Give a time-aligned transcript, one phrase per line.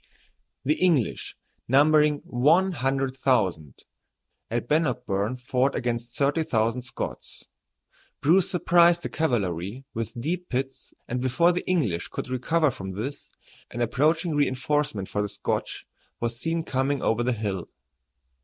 [0.65, 1.35] The English,
[1.67, 3.83] numbering one hundred thousand,
[4.49, 7.45] at Bannockburn fought against thirty thousand Scots.
[8.19, 13.29] Bruce surprised the cavalry with deep pits, and before the English could recover from this,
[13.69, 15.85] an approaching reinforcement for the Scotch
[16.19, 17.69] was seen coming over the hill.